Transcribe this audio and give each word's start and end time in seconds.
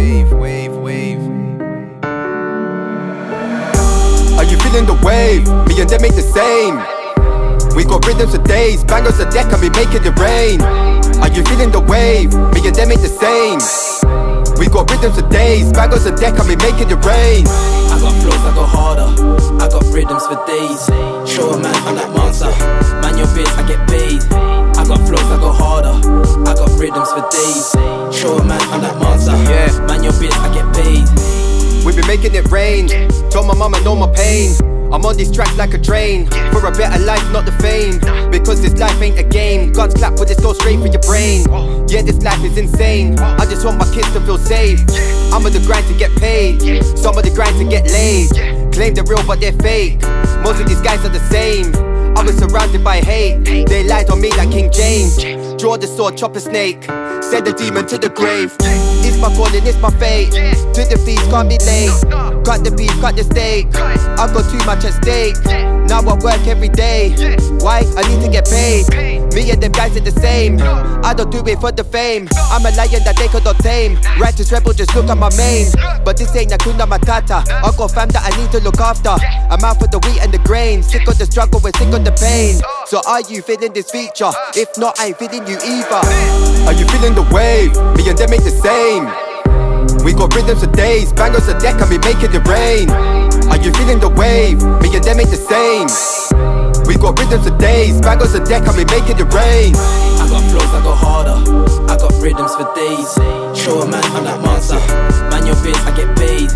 wave, 0.00 0.32
wave, 0.32 0.72
wave. 0.72 1.20
Are 4.38 4.46
you 4.48 4.56
feeling 4.64 4.86
the 4.86 4.98
wave? 5.04 5.44
Me 5.68 5.76
and 5.80 5.90
them 5.90 6.04
ain't 6.04 6.16
the 6.16 6.24
same. 6.24 6.76
We 7.76 7.84
got 7.84 8.06
riddims 8.06 8.34
for 8.34 8.42
days, 8.42 8.82
bangers 8.82 9.20
a 9.20 9.28
deck, 9.30 9.52
and 9.52 9.60
we 9.60 9.68
making 9.70 10.04
it 10.04 10.16
rain. 10.18 10.62
Are 11.20 11.28
you 11.28 11.44
feeling 11.44 11.70
the 11.70 11.80
wave? 11.80 12.32
Me 12.54 12.60
and 12.66 12.74
them 12.74 12.90
ain't 12.90 13.02
the 13.04 13.12
same. 13.12 13.60
We 14.58 14.66
got 14.68 14.90
riddims 14.90 15.20
for 15.20 15.28
days, 15.28 15.70
bangers 15.72 16.06
a 16.06 16.16
deck, 16.16 16.38
and 16.40 16.48
we 16.48 16.56
making 16.56 16.88
it 16.88 17.00
rain. 17.04 17.44
I 17.92 18.00
got 18.00 18.14
flows, 18.24 18.40
I 18.48 18.52
go 18.56 18.64
harder. 18.64 19.08
I 19.60 19.68
got 19.68 19.84
riddims 19.92 20.24
for 20.24 20.40
days. 20.48 20.80
Show 21.28 21.52
a 21.52 21.58
man, 21.60 21.76
I'm 21.84 21.94
that 22.00 22.10
monster. 22.16 22.52
Man 23.04 23.18
your 23.20 23.28
biz, 23.36 23.52
I 23.52 23.68
get 23.68 23.80
paid. 23.84 24.24
I 24.80 24.82
got 24.88 25.00
flows, 25.04 25.28
I 25.28 25.36
go 25.36 25.52
harder. 25.52 25.92
I 26.48 26.54
got 26.56 26.72
riddims 26.80 27.12
for 27.12 27.24
days. 27.28 27.76
Show 28.16 28.38
a 28.38 28.44
man, 28.44 28.60
I'm 28.72 28.80
that 28.80 28.96
monster. 28.96 29.36
Yeah 29.44 29.89
making 32.20 32.36
it 32.36 32.50
rain. 32.50 32.88
Told 33.30 33.46
my 33.46 33.54
mama 33.54 33.80
know 33.80 33.96
my 33.96 34.10
pain. 34.12 34.52
I'm 34.92 35.06
on 35.06 35.16
these 35.16 35.30
tracks 35.30 35.56
like 35.56 35.72
a 35.72 35.78
train 35.78 36.26
for 36.52 36.66
a 36.66 36.72
better 36.72 37.02
life, 37.04 37.22
not 37.32 37.46
the 37.46 37.52
fame. 37.52 37.98
Because 38.30 38.60
this 38.60 38.74
life 38.78 39.00
ain't 39.00 39.18
a 39.18 39.22
game. 39.22 39.72
Guns 39.72 39.94
clap 39.94 40.18
with 40.18 40.30
it 40.30 40.42
go 40.42 40.52
straight 40.52 40.78
for 40.80 40.88
your 40.88 41.00
brain. 41.02 41.46
Yeah, 41.88 42.02
this 42.02 42.22
life 42.22 42.42
is 42.44 42.58
insane. 42.58 43.18
I 43.18 43.46
just 43.46 43.64
want 43.64 43.78
my 43.78 43.90
kids 43.94 44.12
to 44.12 44.20
feel 44.20 44.38
safe. 44.38 44.80
I'm 45.32 45.46
on 45.46 45.52
the 45.52 45.62
grind 45.64 45.86
to 45.86 45.94
get 45.94 46.10
paid. 46.18 46.60
Some 46.98 47.16
of 47.16 47.24
the 47.24 47.30
grind 47.30 47.56
to 47.56 47.64
get 47.64 47.86
laid. 47.90 48.30
Claim 48.74 48.94
they're 48.94 49.04
real, 49.04 49.24
but 49.26 49.40
they're 49.40 49.52
fake. 49.52 50.02
Most 50.42 50.60
of 50.60 50.68
these 50.68 50.80
guys 50.80 51.04
are 51.04 51.08
the 51.08 51.24
same. 51.30 51.74
I 52.18 52.22
was 52.22 52.36
surrounded 52.36 52.84
by 52.84 53.00
hate. 53.00 53.66
They 53.66 53.84
lied 53.84 54.10
on 54.10 54.20
me 54.20 54.30
like 54.36 54.50
King 54.50 54.70
James. 54.70 55.39
Draw 55.60 55.76
the 55.76 55.86
sword, 55.86 56.16
chop 56.16 56.34
a 56.36 56.40
snake. 56.40 56.84
Send 57.20 57.46
the 57.46 57.52
demon 57.52 57.86
to 57.88 57.98
the 57.98 58.08
grave. 58.08 58.56
It's 59.04 59.20
my 59.20 59.28
calling, 59.36 59.66
it's 59.66 59.76
my 59.76 59.90
fate. 60.00 60.32
To 60.32 60.80
the 60.88 60.96
feast, 61.04 61.28
can't 61.28 61.50
be 61.50 61.58
late. 61.68 61.92
Cut 62.48 62.64
the 62.64 62.72
beef, 62.72 62.96
cut 63.04 63.16
the 63.16 63.24
steak. 63.24 63.68
I 63.76 64.24
got 64.32 64.48
too 64.48 64.56
much 64.64 64.88
at 64.88 64.96
stake. 64.96 65.36
Now 65.84 66.00
I 66.00 66.16
work 66.16 66.40
every 66.48 66.70
day. 66.70 67.12
Why? 67.60 67.84
I 67.92 68.08
need 68.08 68.24
to 68.24 68.30
get 68.32 68.48
paid. 68.48 68.88
Me 69.34 69.50
and 69.50 69.62
them 69.62 69.72
guys 69.72 69.94
are 69.98 70.00
the 70.00 70.16
same. 70.16 70.56
I 71.04 71.12
don't 71.12 71.30
do 71.30 71.44
it 71.44 71.60
for 71.60 71.72
the 71.72 71.84
fame. 71.84 72.26
I'm 72.48 72.64
a 72.64 72.72
lion 72.72 73.04
that 73.04 73.20
they 73.20 73.28
could 73.28 73.44
not 73.44 73.58
tame. 73.58 74.00
Righteous 74.18 74.50
rebel, 74.52 74.72
just 74.72 74.94
look 74.96 75.10
at 75.10 75.18
my 75.18 75.28
mane. 75.36 75.68
But 76.06 76.16
this 76.16 76.34
ain't 76.36 76.52
Hakuna 76.52 76.88
Matata. 76.88 77.44
I 77.44 77.68
got 77.76 77.92
fam 77.92 78.08
that 78.16 78.24
I 78.24 78.32
need 78.40 78.50
to 78.52 78.60
look 78.64 78.80
after. 78.80 79.12
I'm 79.12 79.60
out 79.60 79.76
for 79.76 79.88
the 79.92 80.00
wheat 80.08 80.24
and 80.24 80.32
the 80.32 80.40
grain. 80.40 80.82
Sick 80.82 81.06
of 81.06 81.18
the 81.18 81.26
struggle, 81.26 81.60
we're 81.62 81.76
sick 81.76 81.92
of 81.92 82.02
the 82.02 82.16
pain. 82.16 82.56
So 82.90 83.00
are 83.06 83.20
you 83.20 83.40
feeling 83.40 83.72
this 83.72 83.88
feature? 83.88 84.34
Ah. 84.34 84.50
If 84.56 84.76
not, 84.76 84.98
I 84.98 85.14
ain't 85.14 85.16
feeling 85.16 85.46
you 85.46 85.54
either. 85.62 86.02
Are 86.66 86.74
you 86.74 86.82
feeling 86.90 87.14
the 87.14 87.22
wave? 87.30 87.70
Me 87.94 88.02
and 88.10 88.18
them 88.18 88.34
ain't 88.34 88.42
the 88.42 88.50
same. 88.50 89.06
We 90.02 90.10
got 90.10 90.34
riddims 90.34 90.66
for 90.66 90.72
days, 90.74 91.12
bangers 91.12 91.46
a 91.46 91.54
deck, 91.62 91.78
and 91.78 91.86
we 91.86 92.02
making 92.02 92.34
it 92.34 92.42
rain. 92.50 92.90
Are 93.46 93.62
you 93.62 93.70
feeling 93.78 94.02
the 94.02 94.10
wave? 94.10 94.58
Me 94.82 94.90
and 94.90 95.06
them 95.06 95.22
ain't 95.22 95.30
the 95.30 95.38
same. 95.38 95.86
We 96.90 96.98
got 96.98 97.14
riddims 97.14 97.46
for 97.46 97.54
days, 97.62 98.00
bangers 98.02 98.34
a 98.34 98.42
deck, 98.42 98.66
and 98.66 98.74
we 98.74 98.82
making 98.90 99.22
it 99.22 99.30
rain. 99.30 99.70
I 100.18 100.26
got 100.26 100.42
flows, 100.50 100.74
I 100.74 100.82
go 100.82 100.90
harder. 100.90 101.38
I 101.86 101.94
got 101.94 102.10
riddims 102.18 102.58
for 102.58 102.66
days. 102.74 103.14
Show 103.54 103.82
a 103.82 103.86
man, 103.86 104.02
I'm 104.18 104.26
that 104.26 104.42
monster. 104.42 104.82
Man, 105.30 105.46
your 105.46 105.54
bitch, 105.62 105.78
I 105.86 105.94
get 105.94 106.10
paid. 106.18 106.50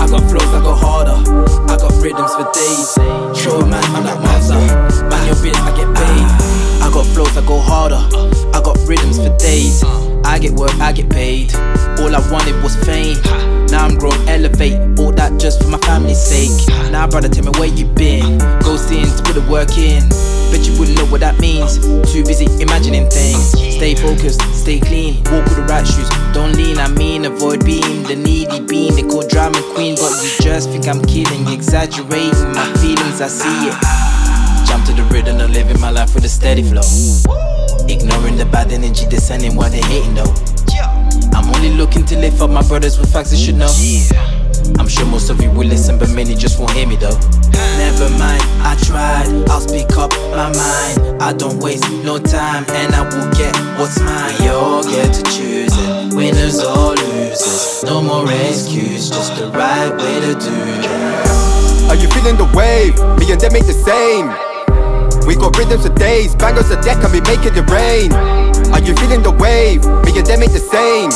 I 0.00 0.08
got 0.08 0.24
flows, 0.32 0.48
I 0.48 0.64
go 0.64 0.72
harder. 0.72 1.20
I 1.68 1.76
got 1.76 1.92
riddims 2.00 2.32
for 2.32 2.48
days. 2.56 2.96
Show 3.36 3.60
a 3.60 3.66
man, 3.68 3.84
I'm 3.92 4.08
that 4.08 4.16
monster. 4.24 4.93
Man, 5.24 5.32
your 5.32 5.36
bitch, 5.36 5.56
I 5.56 5.76
get 5.76 5.88
paid. 5.96 6.82
I 6.82 6.90
got 6.92 7.06
flows, 7.06 7.36
I 7.36 7.46
go 7.46 7.58
harder. 7.58 8.00
I 8.52 8.60
got 8.62 8.76
riddims 8.86 9.16
for 9.16 9.34
days. 9.38 9.82
I 10.24 10.38
get 10.38 10.52
work, 10.52 10.74
I 10.80 10.92
get 10.92 11.08
paid. 11.08 11.54
All 12.00 12.14
I 12.14 12.20
wanted 12.30 12.62
was 12.62 12.76
fame. 12.84 13.16
Now 13.68 13.86
I'm 13.86 13.96
grown, 13.96 14.16
elevate. 14.28 14.76
All 14.98 15.12
that 15.12 15.40
just 15.40 15.62
for 15.62 15.68
my 15.68 15.78
family's 15.78 16.20
sake. 16.20 16.52
Now, 16.90 17.06
brother, 17.06 17.28
tell 17.28 17.44
me 17.44 17.52
where 17.58 17.68
you 17.68 17.86
been. 17.86 18.38
Ghost 18.60 18.92
in 18.92 19.06
to 19.06 19.22
put 19.22 19.34
the 19.34 19.46
work 19.50 19.78
in. 19.78 20.08
Bet 20.52 20.66
you 20.66 20.78
wouldn't 20.78 20.98
know 20.98 21.06
what 21.06 21.20
that 21.20 21.40
means. 21.40 21.78
Too 22.12 22.22
busy 22.24 22.44
imagining 22.60 23.08
things. 23.08 23.52
Stay 23.52 23.94
focused, 23.94 24.42
stay 24.52 24.78
clean, 24.78 25.16
walk 25.32 25.44
with 25.44 25.56
the 25.56 25.64
right 25.64 25.86
shoes. 25.86 26.08
Don't 26.34 26.52
lean, 26.52 26.78
I 26.78 26.88
mean, 26.88 27.24
avoid 27.24 27.64
being 27.64 28.02
the 28.04 28.16
needy 28.16 28.60
bean. 28.60 28.94
They 28.94 29.02
call 29.02 29.26
drama 29.26 29.60
queen, 29.72 29.96
but 29.96 30.12
you 30.22 30.30
just 30.44 30.68
think 30.68 30.86
I'm 30.86 31.02
kidding. 31.04 31.48
Exaggerating 31.48 32.52
my 32.52 32.68
feelings, 32.76 33.22
I 33.22 33.28
see 33.28 33.68
it. 33.68 34.03
Jump 34.74 34.86
to 34.86 34.92
the 34.92 35.04
rhythm 35.14 35.38
and 35.38 35.54
living 35.54 35.80
my 35.80 35.90
life 35.90 36.16
with 36.16 36.24
a 36.24 36.28
steady 36.28 36.64
flow. 36.64 36.82
Ignoring 37.86 38.34
the 38.34 38.44
bad 38.44 38.72
energy 38.72 39.06
descending 39.06 39.54
while 39.54 39.70
they 39.70 39.80
hating 39.82 40.14
though. 40.16 40.34
I'm 41.30 41.46
only 41.54 41.70
looking 41.70 42.04
to 42.06 42.18
lift 42.18 42.40
up 42.40 42.50
my 42.50 42.66
brothers 42.66 42.98
with 42.98 43.12
facts 43.12 43.30
they 43.30 43.36
should 43.36 43.54
know. 43.54 43.70
I'm 44.76 44.88
sure 44.88 45.06
most 45.06 45.30
of 45.30 45.40
you 45.40 45.48
will 45.52 45.68
listen, 45.68 45.96
but 45.96 46.10
many 46.10 46.34
just 46.34 46.58
won't 46.58 46.72
hear 46.72 46.88
me 46.88 46.96
though. 46.96 47.14
Never 47.78 48.10
mind, 48.18 48.42
I 48.66 48.74
tried, 48.82 49.30
I'll 49.48 49.60
speak 49.60 49.96
up 49.96 50.10
my 50.34 50.50
mind. 50.50 51.22
I 51.22 51.32
don't 51.32 51.62
waste 51.62 51.88
no 52.02 52.18
time, 52.18 52.64
and 52.70 52.96
I 52.96 53.02
will 53.06 53.30
get 53.30 53.54
what's 53.78 54.00
mine. 54.00 54.42
You 54.42 54.58
all 54.58 54.82
get 54.82 55.14
to 55.14 55.22
choose 55.22 55.70
it, 55.70 56.16
winners 56.16 56.58
or 56.58 56.96
losers. 56.98 57.84
No 57.84 58.02
more 58.02 58.26
excuse, 58.26 59.08
just 59.08 59.36
the 59.38 59.52
right 59.54 59.94
way 59.94 60.18
to 60.18 60.34
do 60.34 60.50
it. 60.50 61.90
Are 61.90 61.94
you 61.94 62.08
feeling 62.08 62.36
the 62.36 62.50
wave? 62.58 62.98
Me 63.20 63.30
and 63.30 63.40
them 63.40 63.54
ain't 63.54 63.66
the 63.66 63.72
same. 63.72 64.53
We 65.26 65.36
got 65.36 65.56
riddims 65.56 65.86
for 65.86 65.94
days, 65.94 66.34
bangers 66.34 66.70
a 66.70 66.80
deck, 66.82 67.02
and 67.02 67.12
we 67.12 67.20
making 67.22 67.56
it 67.56 67.66
rain. 67.70 68.12
Are 68.72 68.80
you 68.80 68.94
feeling 68.96 69.22
the 69.22 69.32
wave? 69.32 69.84
Me 70.04 70.12
and 70.16 70.26
them 70.26 70.42
ain't 70.42 70.52
the 70.52 70.60
same. 70.60 71.10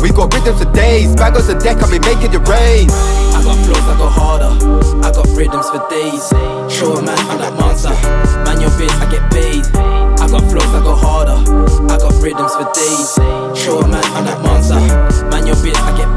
We 0.00 0.12
got 0.12 0.32
riddims 0.34 0.62
for 0.62 0.70
days, 0.72 1.16
bangers 1.16 1.48
a 1.48 1.58
deck, 1.58 1.80
and 1.80 1.90
we 1.90 1.98
making 2.00 2.34
it 2.36 2.44
rain. 2.44 2.88
I 3.32 3.40
got 3.40 3.56
flows, 3.64 3.86
I 3.88 3.96
go 3.96 4.08
harder. 4.08 4.52
I 5.00 5.10
got 5.12 5.28
riddims 5.32 5.68
for 5.72 5.80
days. 5.88 6.28
A 6.32 7.02
man, 7.02 7.16
I'm 7.32 7.38
that 7.40 7.54
monster. 7.56 7.96
Man, 8.44 8.60
your 8.60 8.70
bitch, 8.76 8.92
I 9.00 9.08
get 9.10 9.24
paid. 9.32 9.64
I 10.20 10.28
got 10.28 10.44
flows, 10.50 10.68
I 10.76 10.80
go 10.84 10.94
harder. 10.94 11.40
I 11.88 11.96
got 11.96 12.12
riddims 12.20 12.52
for 12.52 12.68
days. 12.76 13.16
A 13.16 13.88
man, 13.88 14.04
I'm 14.12 14.24
that 14.28 14.40
monster. 14.44 14.80
Man, 15.32 15.46
your 15.46 15.56
bitch, 15.56 15.80
I 15.80 15.96
get 15.96 16.08
paid. 16.12 16.15